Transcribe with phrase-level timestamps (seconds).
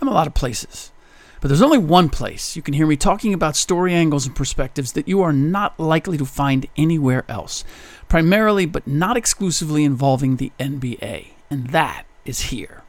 [0.00, 0.92] I'm a lot of places.
[1.40, 4.92] But there's only one place you can hear me talking about story angles and perspectives
[4.92, 7.62] that you are not likely to find anywhere else,
[8.08, 12.82] primarily but not exclusively involving the NBA, and that is here.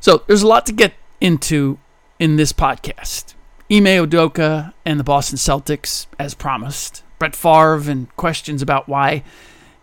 [0.00, 1.78] So there's a lot to get into
[2.18, 3.34] in this podcast.
[3.70, 7.02] Ime Udoka and the Boston Celtics, as promised.
[7.18, 9.22] Brett Favre and questions about why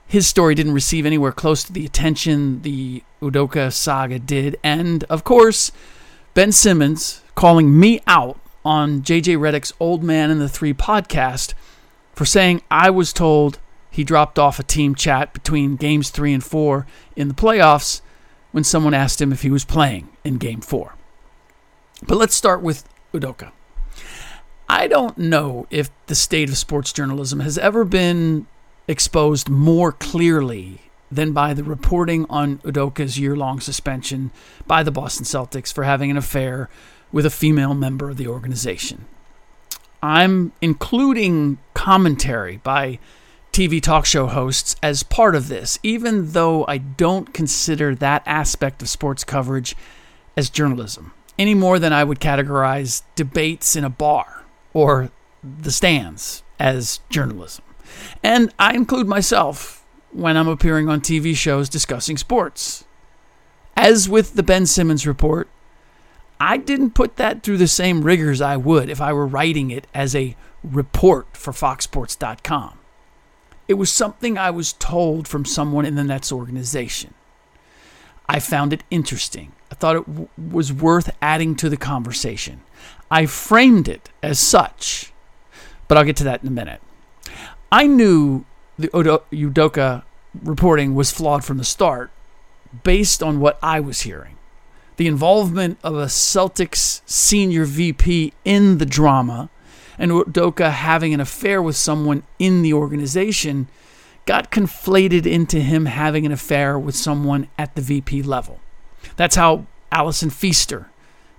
[0.06, 4.60] his story didn't receive anywhere close to the attention the Udoka saga did.
[4.64, 5.72] And, of course,
[6.40, 11.54] Ben Simmons calling me out on JJ Redick's Old Man and the Three podcast
[12.14, 13.60] for saying I was told
[13.92, 16.88] he dropped off a team chat between games three and four
[17.18, 18.00] in the playoffs
[18.54, 20.96] when someone asked him if he was playing in game four.
[22.08, 23.52] But let's start with Udoka.
[24.70, 28.48] I don't know if the state of sports journalism has ever been
[28.88, 34.32] exposed more clearly than by the reporting on Udoka's year long suspension
[34.68, 36.70] by the Boston Celtics for having an affair
[37.12, 39.06] with a female member of the organization.
[40.02, 43.00] I'm including commentary by
[43.52, 48.82] TV talk show hosts as part of this, even though I don't consider that aspect
[48.82, 49.76] of sports coverage
[50.38, 55.12] as journalism, any more than I would categorize debates in a bar or
[55.44, 57.66] the stands as journalism.
[58.24, 59.79] And I include myself
[60.12, 62.86] when I'm appearing on TV shows discussing sports.
[63.76, 65.48] As with the Ben Simmons report,
[66.40, 69.88] I didn't put that through the same rigors I would if I were writing it
[69.94, 72.80] as a report for FoxSports.com.
[73.68, 77.14] It was something I was told from someone in the Nets organization.
[78.28, 79.54] I found it interesting.
[79.72, 82.62] I thought it w- was worth adding to the conversation.
[83.12, 85.12] I framed it as such,
[85.88, 86.82] but I'll get to that in a minute.
[87.72, 88.46] I knew
[88.80, 90.04] the Udo- Udoka
[90.42, 92.12] reporting was flawed from the start
[92.84, 94.38] based on what I was hearing.
[94.96, 99.50] The involvement of a Celtics senior VP in the drama
[99.98, 103.68] and Udoka having an affair with someone in the organization
[104.26, 108.60] got conflated into him having an affair with someone at the VP level.
[109.18, 110.90] That's how Allison Feaster,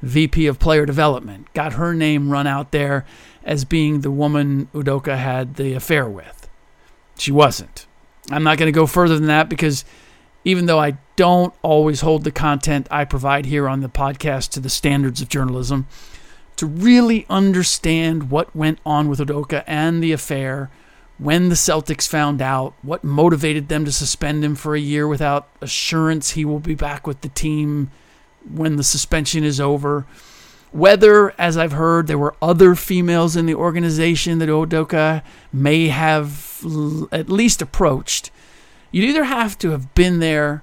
[0.03, 3.07] VP of Player Development, got her name run out there
[3.45, 6.40] as being the woman Udoka had the affair with.
[7.21, 7.87] She wasn't.
[8.31, 9.85] I'm not going to go further than that because
[10.43, 14.61] even though I don't always hold the content I provide here on the podcast to
[14.61, 15.87] the standards of journalism,
[16.57, 20.71] to really understand what went on with Udoka and the affair,
[21.19, 25.49] when the Celtics found out, what motivated them to suspend him for a year without
[25.61, 27.91] assurance he will be back with the team
[28.51, 30.07] when the suspension is over.
[30.73, 35.23] Whether, as I've heard, there were other females in the organization that Udoka
[35.53, 38.31] may have l- at least approached,
[38.93, 40.63] you'd either have to have been there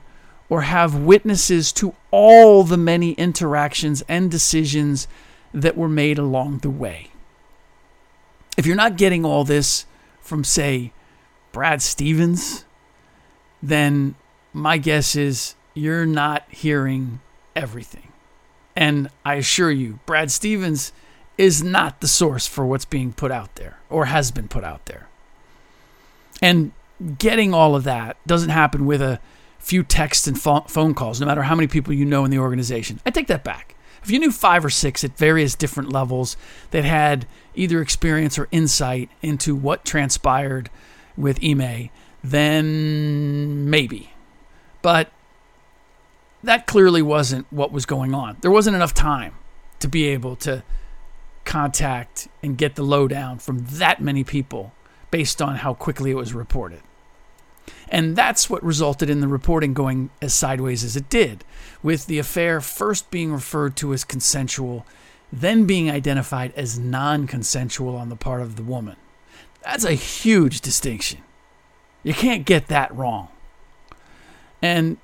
[0.49, 5.07] or have witnesses to all the many interactions and decisions
[5.53, 7.11] that were made along the way.
[8.57, 9.85] If you're not getting all this
[10.21, 10.93] from, say,
[11.51, 12.65] Brad Stevens,
[13.61, 14.15] then
[14.53, 17.19] my guess is you're not hearing
[17.55, 18.06] everything.
[18.77, 20.93] And I assure you, Brad Stevens
[21.35, 24.85] is not the source for what's being put out there or has been put out
[24.85, 25.09] there.
[26.43, 26.73] And
[27.17, 29.19] getting all of that doesn't happen with a
[29.57, 32.99] few texts and phone calls, no matter how many people you know in the organization.
[33.03, 33.73] I take that back.
[34.03, 36.37] If you knew five or six at various different levels
[36.69, 37.25] that had
[37.55, 40.69] either experience or insight into what transpired
[41.17, 41.89] with Ime,
[42.23, 44.11] then maybe.
[44.83, 45.09] But
[46.43, 48.37] that clearly wasn't what was going on.
[48.41, 49.33] There wasn't enough time
[49.79, 50.63] to be able to
[51.45, 54.73] contact and get the lowdown from that many people
[55.11, 56.81] based on how quickly it was reported.
[57.89, 61.43] And that's what resulted in the reporting going as sideways as it did,
[61.81, 64.85] with the affair first being referred to as consensual,
[65.31, 68.97] then being identified as non consensual on the part of the woman.
[69.63, 71.19] That's a huge distinction.
[72.03, 73.29] You can't get that wrong.
[74.61, 74.97] And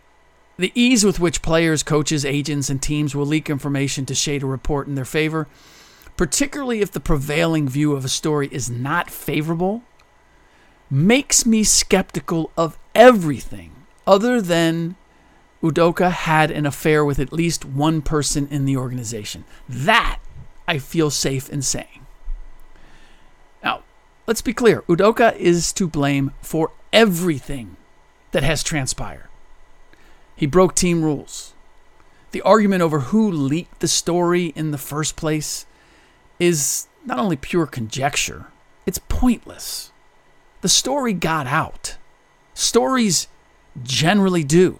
[0.57, 4.47] the ease with which players, coaches, agents, and teams will leak information to shade a
[4.47, 5.47] report in their favor,
[6.15, 9.83] particularly if the prevailing view of a story is not favorable,
[10.89, 13.71] makes me skeptical of everything
[14.05, 14.95] other than
[15.63, 19.45] Udoka had an affair with at least one person in the organization.
[19.67, 20.19] That
[20.67, 22.05] I feel safe in saying.
[23.63, 23.83] Now,
[24.27, 27.77] let's be clear Udoka is to blame for everything
[28.31, 29.29] that has transpired.
[30.35, 31.53] He broke team rules.
[32.31, 35.65] The argument over who leaked the story in the first place
[36.39, 38.47] is not only pure conjecture,
[38.85, 39.91] it's pointless.
[40.61, 41.97] The story got out.
[42.53, 43.27] Stories
[43.83, 44.79] generally do.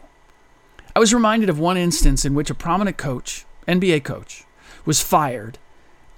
[0.96, 4.46] I was reminded of one instance in which a prominent coach, NBA coach,
[4.86, 5.58] was fired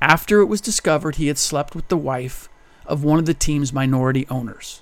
[0.01, 2.49] after it was discovered he had slept with the wife
[2.85, 4.81] of one of the team's minority owners.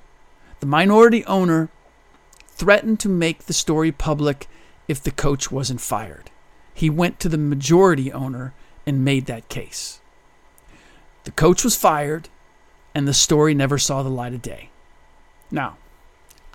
[0.60, 1.70] The minority owner
[2.56, 4.48] threatened to make the story public
[4.88, 6.30] if the coach wasn't fired.
[6.74, 8.54] He went to the majority owner
[8.86, 10.00] and made that case.
[11.24, 12.30] The coach was fired,
[12.94, 14.70] and the story never saw the light of day.
[15.50, 15.78] Now,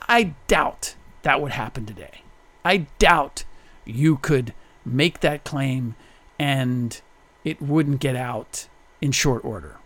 [0.08, 2.22] I doubt that would happen today.
[2.64, 3.44] I doubt
[3.84, 4.52] you could
[4.84, 5.94] make that claim
[6.38, 7.00] and
[7.44, 8.68] it wouldn't get out
[9.00, 9.76] in short order.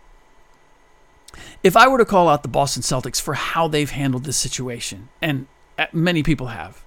[1.63, 5.09] If I were to call out the Boston Celtics for how they've handled this situation,
[5.21, 5.47] and
[5.91, 6.83] many people have,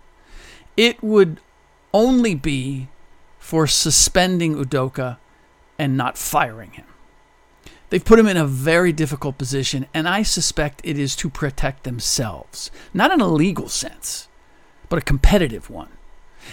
[0.76, 1.40] it would
[1.92, 2.88] only be
[3.38, 5.18] for suspending Udoka
[5.78, 6.86] and not firing him.
[7.88, 11.84] They've put him in a very difficult position, and I suspect it is to protect
[11.84, 12.70] themselves.
[12.92, 14.28] Not in a legal sense,
[14.88, 15.90] but a competitive one.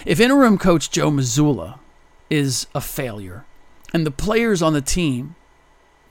[0.06, 1.78] If interim coach Joe Mazzulla
[2.30, 3.44] is a failure,
[3.92, 5.34] and the players on the team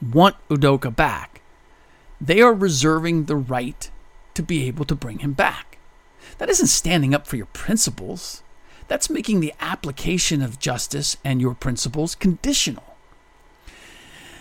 [0.02, 1.42] want Udoka back,
[2.19, 3.90] they are reserving the right
[4.34, 5.73] to be able to bring him back.
[6.38, 8.44] That isn't standing up for your principles.
[8.88, 12.83] That's making the application of justice and your principles conditional.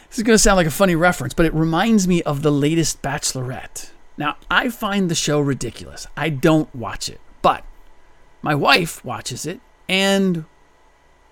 [0.08, 2.52] This is going to sound like a funny reference, but it reminds me of the
[2.52, 3.90] latest Bachelorette.
[4.18, 6.06] Now, I find the show ridiculous.
[6.16, 7.64] I don't watch it, but
[8.42, 10.44] my wife watches it, and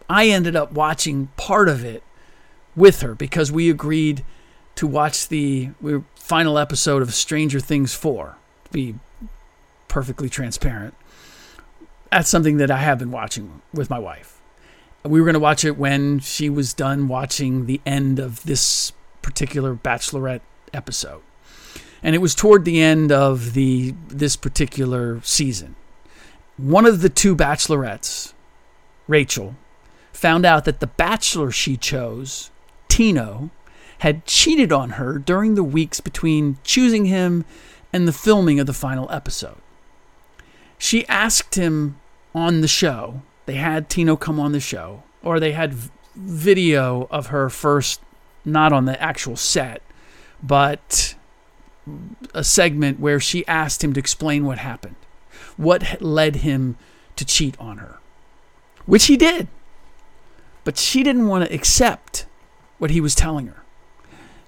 [0.08, 2.02] I ended up watching part of it
[2.74, 4.24] with her because we agreed
[4.76, 5.70] to watch the
[6.14, 8.36] final episode of Stranger Things 4.
[8.64, 8.94] To be
[9.90, 10.94] perfectly transparent.
[12.10, 14.40] That's something that I have been watching with my wife.
[15.04, 18.92] We were going to watch it when she was done watching the end of this
[19.20, 20.40] particular bachelorette
[20.72, 21.22] episode.
[22.02, 25.74] And it was toward the end of the this particular season.
[26.56, 28.32] One of the two bachelorettes
[29.08, 29.56] rachel
[30.12, 32.50] found out that the bachelor she chose
[32.88, 33.50] tino
[33.98, 37.44] had cheated on her during the weeks between choosing him
[37.92, 39.60] and the filming of the final episode
[40.80, 42.00] she asked him
[42.34, 45.74] on the show they had Tino come on the show, or they had
[46.14, 48.00] video of her first,
[48.44, 49.82] not on the actual set,
[50.42, 51.16] but
[52.32, 54.94] a segment where she asked him to explain what happened,
[55.56, 56.76] what led him
[57.16, 57.98] to cheat on her,
[58.86, 59.48] which he did.
[60.62, 62.26] But she didn't want to accept
[62.78, 63.64] what he was telling her.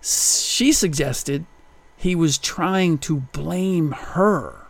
[0.01, 1.45] She suggested
[1.97, 4.67] he was trying to blame her.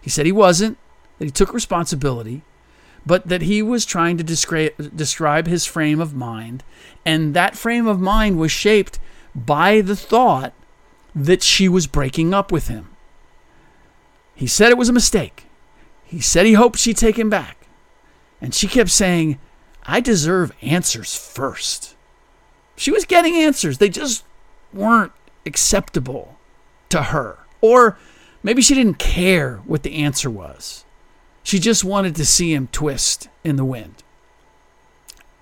[0.00, 0.76] He said he wasn't,
[1.22, 2.42] that he took responsibility,
[3.06, 6.64] but that he was trying to describe, describe his frame of mind.
[7.06, 8.98] And that frame of mind was shaped
[9.32, 10.52] by the thought
[11.14, 12.88] that she was breaking up with him.
[14.34, 15.46] He said it was a mistake.
[16.02, 17.68] He said he hoped she'd take him back.
[18.40, 19.38] And she kept saying,
[19.84, 21.94] I deserve answers first.
[22.74, 24.24] She was getting answers, they just
[24.72, 25.12] weren't
[25.46, 26.36] acceptable
[26.88, 27.38] to her.
[27.60, 27.96] Or
[28.42, 30.84] maybe she didn't care what the answer was.
[31.42, 34.02] She just wanted to see him twist in the wind.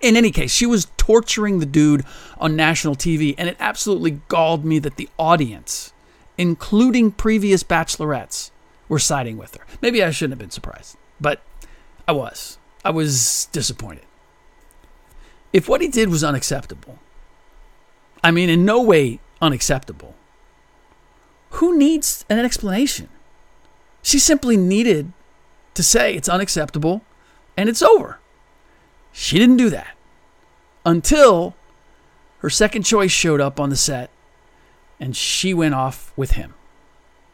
[0.00, 2.04] In any case, she was torturing the dude
[2.38, 5.92] on national TV, and it absolutely galled me that the audience,
[6.38, 8.50] including previous bachelorettes,
[8.88, 9.66] were siding with her.
[9.82, 11.42] Maybe I shouldn't have been surprised, but
[12.08, 12.58] I was.
[12.82, 14.04] I was disappointed.
[15.52, 16.98] If what he did was unacceptable,
[18.24, 20.14] I mean, in no way unacceptable,
[21.50, 23.08] who needs an explanation?
[24.02, 25.12] She simply needed
[25.74, 27.02] to say it's unacceptable
[27.56, 28.18] and it's over.
[29.12, 29.96] She didn't do that
[30.84, 31.54] until
[32.38, 34.10] her second choice showed up on the set
[34.98, 36.54] and she went off with him.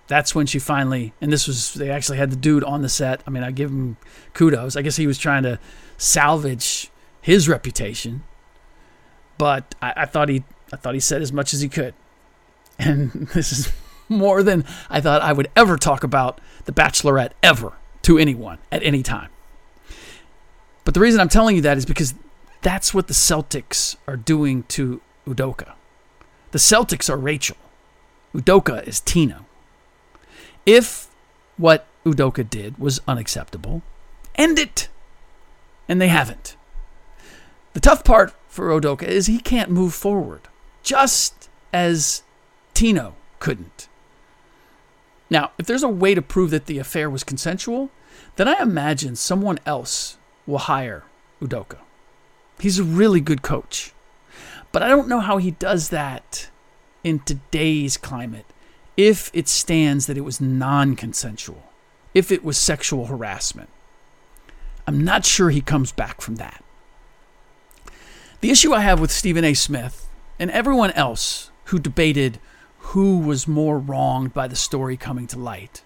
[0.09, 3.23] That's when she finally, and this was, they actually had the dude on the set.
[3.27, 3.97] I mean, I give him
[4.35, 4.77] kudos.
[4.77, 5.59] I guess he was trying to
[5.99, 6.91] salvage
[7.21, 8.23] his reputation,
[9.37, 11.95] but I, I thought he, I thought he said as much as he could.
[12.79, 13.73] And this is
[14.09, 17.73] more than I thought I would ever talk about The Bachelorette ever
[18.07, 19.31] to anyone at any time.
[20.85, 22.15] But the reason I'm telling you that is because
[22.63, 25.73] that's what the Celtics are doing to Udoka.
[26.53, 27.57] The Celtics are Rachel.
[28.33, 29.45] Udoka is Tino.
[30.65, 31.09] If
[31.57, 33.83] what Udoka did was unacceptable,
[34.37, 34.89] end it.
[35.89, 36.57] And they haven't.
[37.73, 40.43] The tough part for Udoka is he can't move forward,
[40.85, 42.23] just as
[42.73, 43.89] Tino couldn't.
[45.29, 47.91] Now, if there's a way to prove that the affair was consensual,
[48.37, 51.05] then I imagine someone else will hire
[51.41, 51.79] Udoka.
[52.59, 53.93] He's a really good coach.
[54.73, 56.51] But I don't know how he does that
[57.03, 58.47] in today's climate
[58.97, 61.63] if it stands that it was non consensual,
[62.15, 63.69] if it was sexual harassment.
[64.87, 66.63] I'm not sure he comes back from that.
[68.41, 69.55] The issue I have with Stephen A.
[69.55, 72.39] Smith and everyone else who debated
[72.91, 75.83] who was more wronged by the story coming to light,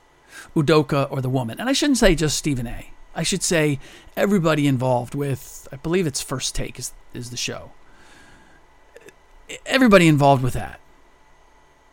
[0.54, 1.58] Udoka or the woman.
[1.58, 2.92] And I shouldn't say just Stephen A.
[3.14, 3.78] I should say
[4.16, 7.72] everybody involved with, I believe it's First Take is, is the show.
[9.66, 10.78] Everybody involved with that.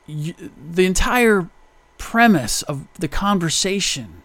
[0.06, 0.34] You,
[0.72, 1.50] the entire
[1.98, 4.22] premise of the conversation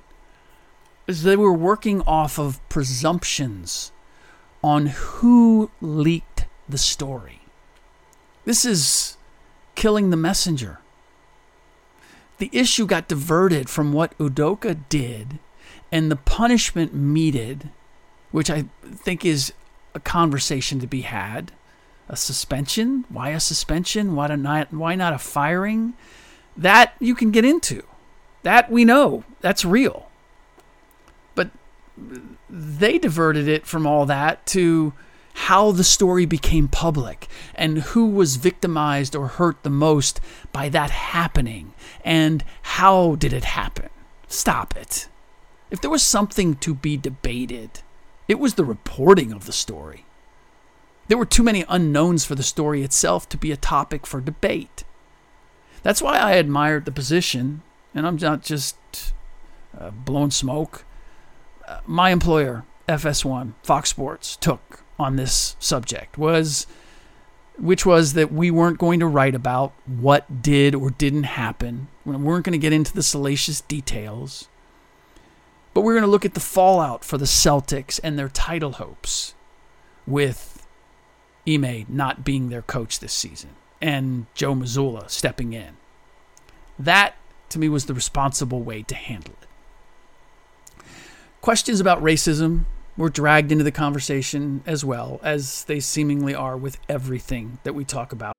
[1.07, 3.93] is they were working off of presumptions
[4.63, 7.41] on who leaked the story.
[8.45, 9.17] This is
[9.75, 10.79] killing the messenger.
[12.39, 15.39] The issue got diverted from what Udoka did
[15.93, 17.69] and the punishment meted,
[18.31, 19.53] which I think is
[19.95, 21.53] a conversation to be had.
[22.09, 23.05] A suspension?
[23.09, 24.15] Why a suspension?
[24.17, 25.95] Why not, why not a firing?
[26.57, 27.85] That you can get into.
[28.43, 29.25] That we know.
[29.41, 30.09] That's real.
[31.35, 31.51] But
[32.51, 34.93] they diverted it from all that to
[35.35, 40.21] how the story became public and who was victimized or hurt the most
[40.53, 41.73] by that happening
[42.05, 43.89] and how did it happen.
[44.29, 45.09] Stop it.
[45.71, 47.81] If there was something to be debated,
[48.29, 50.05] it was the reporting of the story.
[51.09, 54.85] There were too many unknowns for the story itself to be a topic for debate.
[55.83, 57.63] That's why I admired the position,
[57.95, 58.77] and I'm not just
[59.79, 60.85] uh, blowing smoke.
[61.67, 66.67] Uh, my employer, FS1, Fox Sports, took on this subject was
[67.59, 71.89] which was that we weren't going to write about what did or didn't happen.
[72.05, 74.49] We weren't going to get into the salacious details.
[75.75, 79.35] But we're going to look at the fallout for the Celtics and their title hopes
[80.07, 80.67] with
[81.49, 85.77] Ime not being their coach this season and Joe Mazzulla stepping in.
[86.79, 87.15] That,
[87.51, 90.85] to me, was the responsible way to handle it.
[91.41, 92.65] Questions about racism
[93.03, 97.85] were dragged into the conversation as well, as they seemingly are with everything that we
[97.85, 98.33] talk about.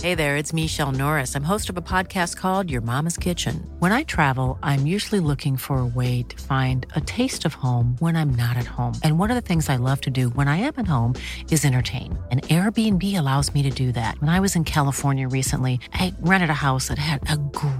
[0.00, 1.36] Hey there, it's Michele Norris.
[1.36, 3.68] I'm host of a podcast called Your Mama's Kitchen.
[3.80, 7.96] When I travel, I'm usually looking for a way to find a taste of home
[7.98, 8.94] when I'm not at home.
[9.04, 11.16] And one of the things I love to do when I am at home
[11.50, 12.18] is entertain.
[12.30, 14.18] And Airbnb allows me to do that.
[14.22, 17.79] When I was in California recently, I rented a house that had a great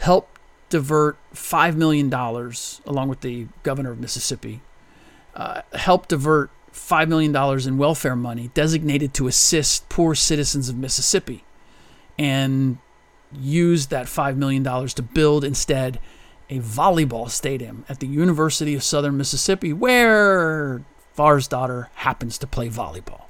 [0.00, 0.38] helped
[0.68, 4.60] divert $5 million, along with the governor of Mississippi,
[5.34, 5.62] uh,
[6.08, 7.34] divert $5 million
[7.66, 11.44] in welfare money designated to assist poor citizens of Mississippi
[12.18, 12.78] and
[13.32, 15.98] used that $5 million to build instead
[16.48, 20.82] a volleyball stadium at the University of Southern Mississippi, where
[21.14, 23.22] Favre's daughter happens to play volleyball.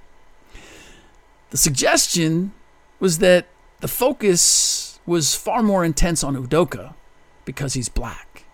[1.51, 2.53] The suggestion
[2.99, 3.47] was that
[3.81, 6.95] the focus was far more intense on Udoka
[7.45, 8.45] because he's black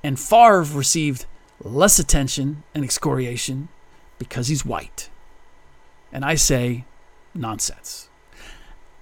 [0.00, 1.26] And Favre received
[1.60, 3.68] less attention and excoriation
[4.20, 5.10] because he's white.
[6.12, 6.84] And I say,
[7.34, 8.08] nonsense.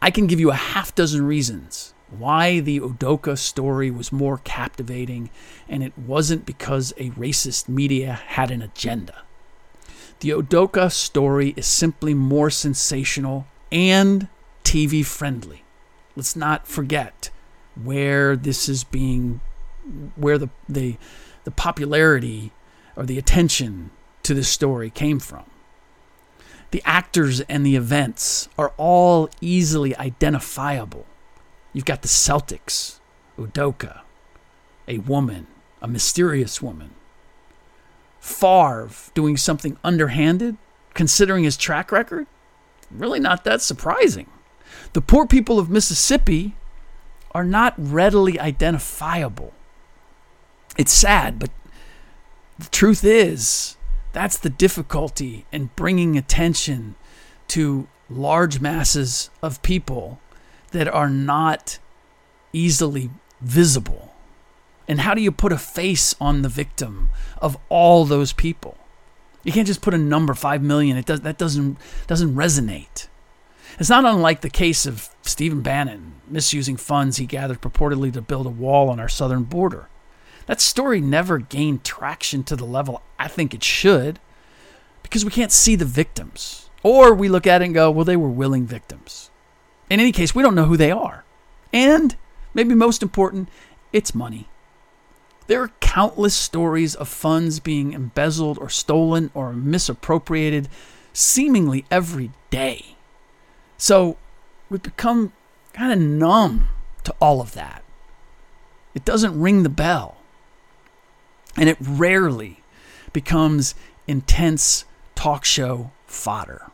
[0.01, 5.29] I can give you a half dozen reasons why the Udoka story was more captivating,
[5.69, 9.23] and it wasn't because a racist media had an agenda.
[10.21, 14.29] The Udoka story is simply more sensational and
[14.65, 15.62] TV friendly.
[16.17, 17.31] Let's not forget
[17.75, 19.41] where this is being,
[20.17, 20.97] where the, the,
[21.45, 22.53] the popularity
[22.97, 23.91] or the attention
[24.23, 25.45] to this story came from.
[26.71, 31.07] The actors and the events are all easily identifiable.
[31.73, 32.99] You've got the Celtics,
[33.39, 34.01] Udoka,
[34.89, 35.47] a woman,
[35.81, 36.91] a mysterious woman.
[38.21, 40.57] Favre doing something underhanded,
[40.95, 42.27] considering his track record?
[42.91, 44.29] Really not that surprising.
[44.93, 46.55] The poor people of Mississippi
[47.33, 49.53] are not readily identifiable.
[50.77, 51.51] It's sad, but
[52.59, 53.77] the truth is,
[54.13, 56.95] that's the difficulty in bringing attention
[57.49, 60.21] to large masses of people
[60.71, 61.79] that are not
[62.53, 63.11] easily
[63.41, 64.15] visible.
[64.89, 68.77] And how do you put a face on the victim of all those people?
[69.45, 70.97] You can't just put a number, five million.
[70.97, 73.09] It does that doesn't doesn't resonate.
[73.83, 78.47] It's not unlike the case of Stephen Bannon misusing funds he gathered purportedly to build
[78.47, 79.89] a wall on our southern border.
[80.47, 84.21] That story never gained traction to the level I think it should
[85.03, 86.71] because we can't see the victims.
[86.85, 89.33] Or we look at it and go, well, they were willing victims.
[89.91, 91.25] In any case, we don't know who they are.
[91.73, 92.15] And,
[92.55, 93.49] maybe most important,
[93.93, 94.47] it's money.
[95.49, 100.69] There are countless stories of funds being embezzled or stolen or misappropriated
[101.13, 102.93] seemingly every day.
[103.83, 104.17] So
[104.71, 105.33] we've become
[105.73, 106.69] kind of numb
[107.03, 107.83] to all of that.
[108.95, 110.19] It doesn't ring the bell.
[111.57, 112.63] And it rarely
[113.13, 113.75] becomes
[114.07, 114.85] intense
[115.17, 116.71] talk show fodder.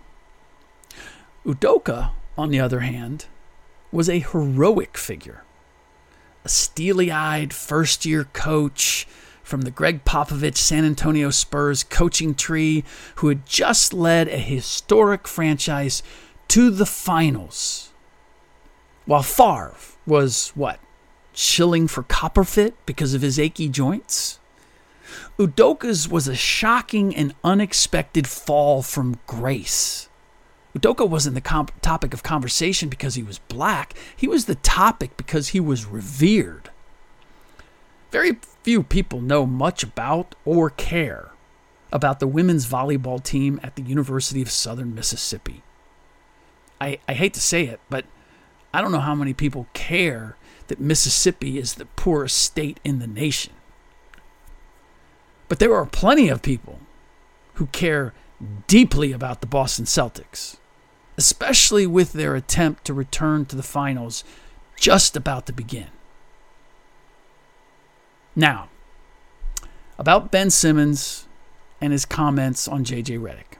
[1.46, 3.24] Udoka, on the other hand,
[3.90, 5.44] was a heroic figure.
[6.44, 9.08] A steely eyed first year coach
[9.42, 15.26] from the Gregg Popovich San Antonio Spurs coaching tree who had just led a historic
[15.26, 16.02] franchise
[16.48, 17.92] to the finals.
[19.04, 19.74] While Favre
[20.06, 20.80] was what?
[21.32, 24.38] Chilling for Copper Fit because of his achy joints?
[25.38, 30.08] Udoka's was a shocking and unexpected fall from grace.
[30.76, 35.16] Udoka wasn't the comp- topic of conversation because he was black, he was the topic
[35.16, 36.70] because he was revered.
[38.10, 41.30] Very few people know much about or care
[41.92, 45.62] about the women's volleyball team at the University of Southern Mississippi.
[46.80, 48.04] I, I hate to say it, but
[48.72, 50.36] I don't know how many people care
[50.68, 53.52] that Mississippi is the poorest state in the nation.
[55.48, 56.78] But there are plenty of people
[57.54, 58.12] who care
[58.66, 60.58] deeply about the Boston Celtics,
[61.16, 64.22] especially with their attempt to return to the finals
[64.76, 65.88] just about to begin.
[68.36, 68.68] Now,
[69.98, 71.26] about Ben Simmons
[71.80, 73.58] and his comments on JJ Redick.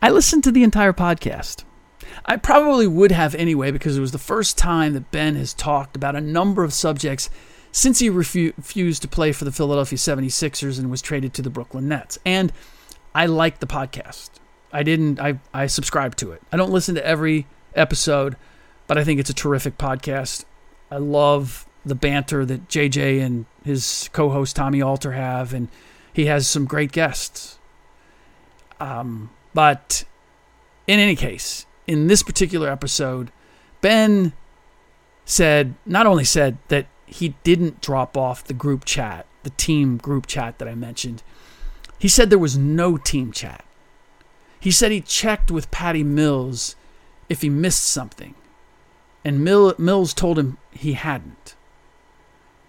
[0.00, 1.64] I listened to the entire podcast.
[2.24, 5.96] I probably would have anyway because it was the first time that Ben has talked
[5.96, 7.30] about a number of subjects
[7.72, 11.50] since he refu- refused to play for the Philadelphia 76ers and was traded to the
[11.50, 12.18] Brooklyn Nets.
[12.24, 12.52] And
[13.14, 14.30] I like the podcast.
[14.72, 16.42] I didn't I I subscribe to it.
[16.52, 18.36] I don't listen to every episode,
[18.86, 20.44] but I think it's a terrific podcast.
[20.90, 25.68] I love the banter that JJ and his co-host Tommy Alter have and
[26.12, 27.58] he has some great guests.
[28.80, 30.04] Um, but
[30.86, 33.30] in any case, in this particular episode,
[33.80, 34.32] Ben
[35.24, 40.26] said not only said that he didn't drop off the group chat, the team group
[40.26, 41.22] chat that I mentioned.
[41.98, 43.64] He said there was no team chat.
[44.58, 46.76] He said he checked with Patty Mills
[47.28, 48.34] if he missed something,
[49.24, 51.54] and Mills told him he hadn't.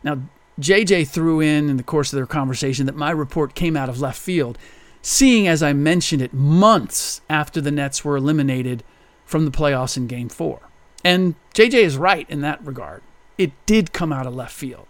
[0.03, 0.19] Now,
[0.59, 3.99] JJ threw in in the course of their conversation that my report came out of
[3.99, 4.57] left field,
[5.01, 8.83] seeing as I mentioned it months after the Nets were eliminated
[9.25, 10.59] from the playoffs in game four.
[11.03, 13.01] And JJ is right in that regard
[13.37, 14.87] it did come out of left field.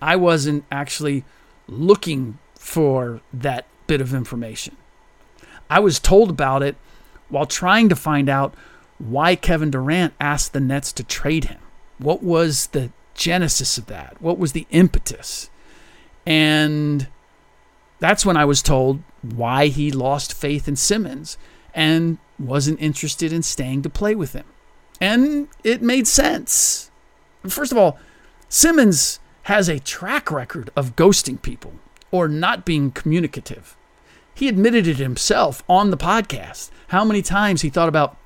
[0.00, 1.24] I wasn't actually
[1.66, 4.76] looking for that bit of information.
[5.68, 6.76] I was told about it
[7.28, 8.54] while trying to find out
[8.98, 11.58] why Kevin Durant asked the Nets to trade him.
[11.98, 14.20] What was the genesis of that?
[14.20, 15.50] What was the impetus?
[16.24, 17.08] And
[17.98, 21.36] that's when I was told why he lost faith in Simmons
[21.74, 24.44] and wasn't interested in staying to play with him.
[25.00, 26.90] And it made sense.
[27.46, 27.98] First of all,
[28.48, 31.72] Simmons has a track record of ghosting people
[32.10, 33.76] or not being communicative.
[34.34, 36.70] He admitted it himself on the podcast.
[36.88, 38.16] How many times he thought about,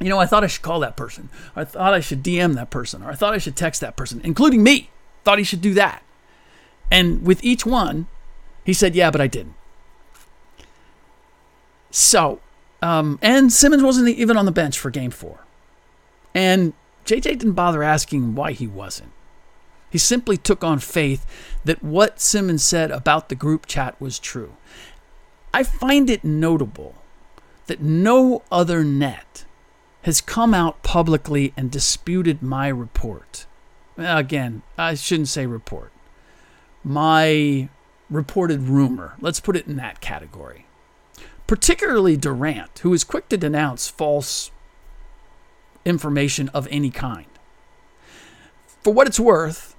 [0.00, 2.54] you know, I thought I should call that person, or I thought I should DM
[2.54, 4.90] that person, or I thought I should text that person, including me.
[5.24, 6.02] Thought he should do that.
[6.90, 8.06] And with each one,
[8.64, 9.54] he said, yeah, but I didn't.
[11.90, 12.40] So,
[12.82, 15.46] um, and Simmons wasn't even on the bench for game four.
[16.34, 16.74] And
[17.06, 19.12] JJ didn't bother asking why he wasn't.
[19.88, 21.24] He simply took on faith
[21.64, 24.54] that what Simmons said about the group chat was true.
[25.54, 26.94] I find it notable
[27.66, 29.44] that no other net
[30.02, 33.46] has come out publicly and disputed my report.
[33.96, 35.92] Again, I shouldn't say report.
[36.82, 37.68] My
[38.10, 39.14] reported rumor.
[39.20, 40.66] Let's put it in that category.
[41.52, 44.50] Particularly Durant, who is quick to denounce false
[45.84, 47.26] information of any kind.
[48.82, 49.76] For what it's worth,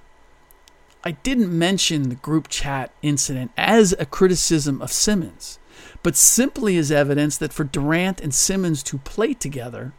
[1.02, 5.58] I didn't mention the group chat incident as a criticism of Simmons,
[6.04, 9.94] but simply as evidence that for Durant and Simmons to play together,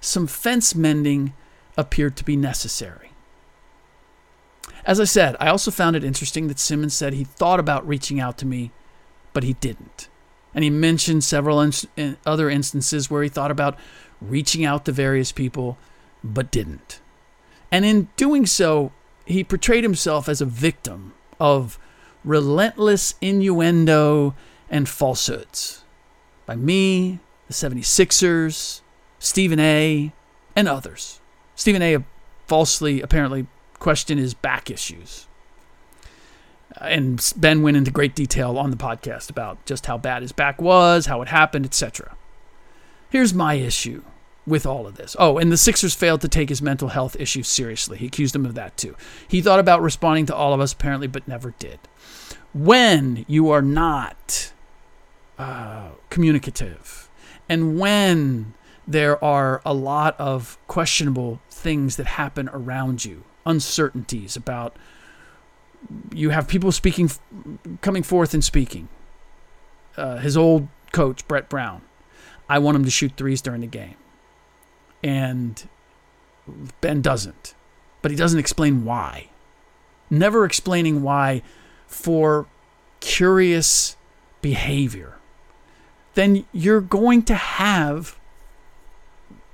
[0.00, 1.32] some fence mending
[1.76, 3.10] appeared to be necessary.
[4.84, 8.20] As I said, I also found it interesting that Simmons said he thought about reaching
[8.20, 8.70] out to me,
[9.32, 10.08] but he didn't.
[10.56, 11.70] And he mentioned several
[12.24, 13.78] other instances where he thought about
[14.20, 15.78] reaching out to various people,
[16.24, 17.00] but didn't.
[17.70, 18.90] And in doing so,
[19.26, 21.78] he portrayed himself as a victim of
[22.24, 24.34] relentless innuendo
[24.68, 25.84] and falsehoods
[26.46, 28.80] by me, the 76ers,
[29.18, 30.12] Stephen A.,
[30.54, 31.20] and others.
[31.54, 31.98] Stephen A.
[32.46, 33.46] falsely, apparently,
[33.78, 35.26] questioned his back issues.
[36.78, 40.60] And Ben went into great detail on the podcast about just how bad his back
[40.60, 42.16] was, how it happened, etc.
[43.08, 44.02] Here's my issue
[44.46, 45.16] with all of this.
[45.18, 47.98] Oh, and the Sixers failed to take his mental health issues seriously.
[47.98, 48.96] He accused him of that too.
[49.26, 51.78] He thought about responding to all of us, apparently, but never did.
[52.54, 54.52] When you are not
[55.38, 57.08] uh, communicative,
[57.48, 58.54] and when
[58.86, 64.76] there are a lot of questionable things that happen around you, uncertainties about
[66.12, 67.10] you have people speaking,
[67.80, 68.88] coming forth and speaking.
[69.96, 71.82] Uh, his old coach, Brett Brown,
[72.48, 73.96] I want him to shoot threes during the game
[75.02, 75.68] and
[76.80, 77.54] Ben doesn't.
[78.02, 79.30] But he doesn't explain why.
[80.10, 81.42] Never explaining why
[81.86, 82.46] for
[83.00, 83.96] curious
[84.42, 85.18] behavior.
[86.14, 88.18] Then you're going to have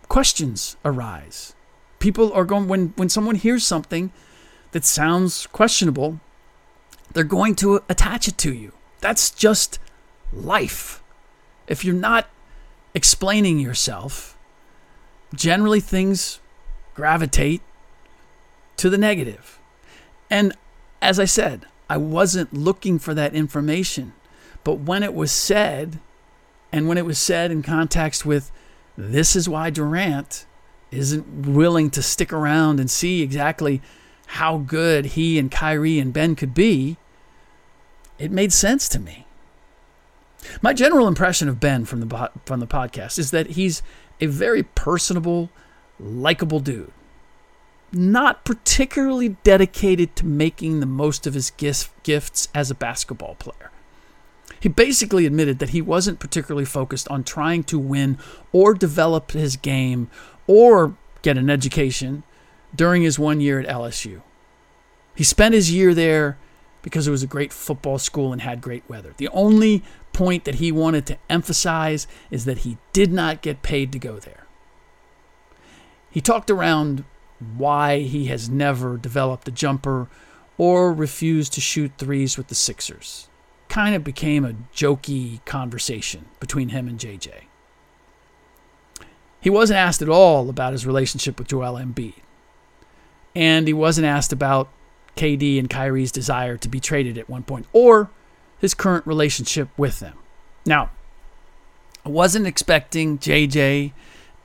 [0.09, 1.55] questions arise.
[1.99, 4.13] People are going when when someone hears something
[4.73, 6.21] that sounds questionable,
[7.13, 8.73] they're going to attach it to you.
[9.01, 9.79] That's just
[10.33, 11.03] life.
[11.67, 12.29] If you're not
[12.95, 14.37] explaining yourself,
[15.35, 16.41] generally things
[16.95, 17.63] gravitate
[18.77, 19.59] to the negative.
[20.31, 20.55] And
[21.01, 24.15] as I said, I wasn't looking for that information.
[24.65, 25.99] But when it was said,
[26.71, 28.51] and when it was said in context with,
[28.97, 30.47] this is why Durant
[30.91, 33.83] isn't willing to stick around and see exactly
[34.33, 36.97] how good he and Kyrie and Ben could be,
[38.19, 39.27] it made sense to me.
[40.63, 43.83] My general impression of Ben from the from the podcast is that he's
[44.23, 45.51] a very personable,
[46.01, 46.91] likable dude.
[47.93, 53.71] Not particularly dedicated to making the most of his gifts as a basketball player.
[54.59, 58.17] He basically admitted that he wasn't particularly focused on trying to win
[58.51, 60.09] or develop his game
[60.47, 62.23] or get an education
[62.75, 64.23] during his one year at LSU.
[65.15, 66.39] He spent his year there
[66.83, 69.15] because it was a great football school and had great weather.
[69.17, 69.83] The only
[70.13, 74.19] point that he wanted to emphasize is that he did not get paid to go
[74.19, 74.47] there.
[76.11, 77.05] He talked around
[77.57, 80.09] why he has never developed a jumper
[80.59, 83.29] or refused to shoot threes with the Sixers.
[83.69, 87.45] Kind of became a jokey conversation between him and JJ.
[89.41, 92.15] He wasn't asked at all about his relationship with Joel Embiid.
[93.35, 94.69] And he wasn't asked about
[95.17, 98.11] KD and Kyrie's desire to be traded at one point or
[98.59, 100.19] his current relationship with them.
[100.65, 100.91] Now,
[102.05, 103.93] I wasn't expecting JJ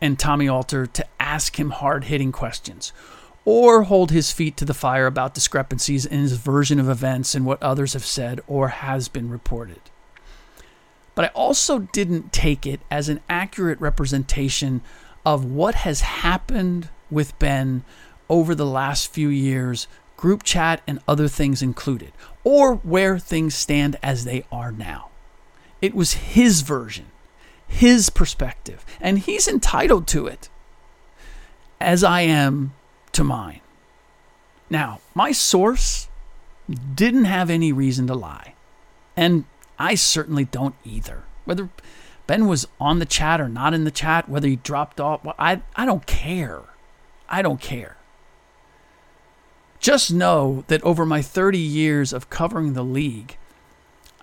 [0.01, 2.93] and Tommy Alter to ask him hard hitting questions
[3.45, 7.45] or hold his feet to the fire about discrepancies in his version of events and
[7.45, 9.79] what others have said or has been reported.
[11.15, 14.81] But I also didn't take it as an accurate representation
[15.25, 17.83] of what has happened with Ben
[18.29, 19.87] over the last few years
[20.17, 22.11] group chat, and other things included,
[22.43, 25.09] or where things stand as they are now.
[25.79, 27.05] It was his version,
[27.67, 30.49] his perspective, and he's entitled to it,
[31.79, 32.73] as I am
[33.11, 33.61] to mine.
[34.69, 36.09] Now, my source
[36.95, 38.55] didn't have any reason to lie.
[39.15, 39.45] And
[39.79, 41.23] I certainly don't either.
[41.45, 41.69] Whether
[42.25, 45.61] Ben was on the chat or not in the chat, whether he dropped off, I,
[45.75, 46.63] I don't care.
[47.29, 47.96] I don't care.
[49.87, 53.37] Just know that over my 30 years of covering the league,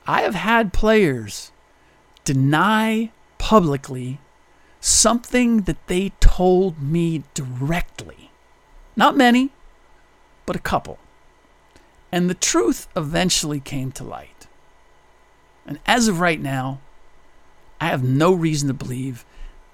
[0.06, 1.52] I have had players
[2.22, 4.20] deny publicly
[4.78, 8.30] something that they told me directly.
[8.94, 9.52] Not many,
[10.44, 10.98] but a couple.
[12.12, 14.46] And the truth eventually came to light.
[15.64, 16.82] And as of right now,
[17.80, 19.24] I have no reason to believe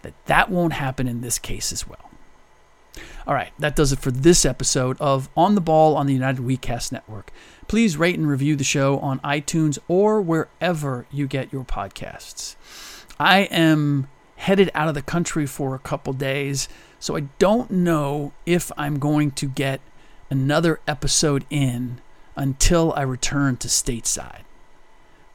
[0.03, 2.10] that that won't happen in this case as well.
[3.31, 6.45] All right, that does it for this episode of On the Ball on the United
[6.45, 7.31] WeCast Network.
[7.69, 12.57] Please rate and review the show on iTunes or wherever you get your podcasts.
[13.21, 18.33] I am headed out of the country for a couple days, so I don't know
[18.47, 19.81] if I'm going to get
[20.29, 22.01] another episode in
[22.35, 24.43] until I return to stateside.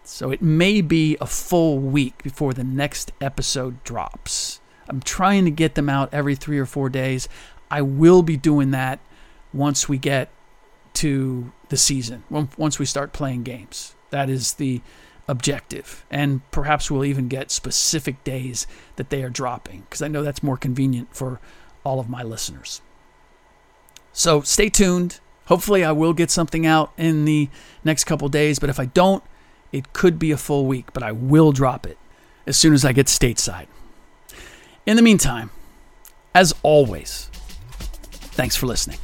[0.04, 4.60] So it may be a full week before the next episode drops.
[4.88, 7.28] I'm trying to get them out every three or four days.
[7.70, 9.00] I will be doing that
[9.54, 10.30] once we get
[10.96, 13.96] to the season, once we start playing games.
[14.12, 14.82] That is the
[15.28, 16.06] objective.
[16.10, 20.44] And perhaps we'll even get specific days that they are dropping because I know that's
[20.44, 21.40] more convenient for
[21.84, 22.82] all of my listeners.
[24.14, 25.20] So stay tuned.
[25.48, 27.50] Hopefully, I will get something out in the
[27.84, 29.24] next couple days, but if I don't,
[29.72, 31.98] it could be a full week, but I will drop it
[32.48, 33.68] as soon as I get stateside.
[34.86, 35.52] In the meantime,
[36.34, 37.30] as always,
[38.36, 39.00] thanks for listening.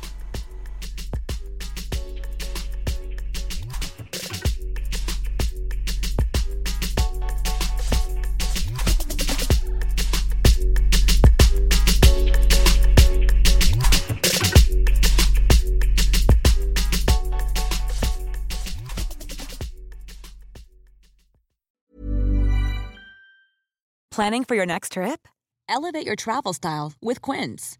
[24.12, 25.28] Planning for your next trip?
[25.68, 27.80] Elevate your travel style with Quince.